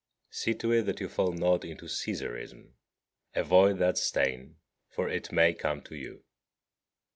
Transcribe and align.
30. 0.31 0.35
See 0.35 0.55
to 0.55 0.71
it 0.71 0.81
that 0.87 0.99
you 0.99 1.07
fall 1.07 1.31
not 1.31 1.63
into 1.63 1.85
Caesarism: 1.85 2.73
avoid 3.35 3.77
that 3.77 3.99
stain, 3.99 4.55
for 4.89 5.07
it 5.07 5.31
may 5.31 5.53
come 5.53 5.79
to 5.83 5.93
you. 5.93 6.23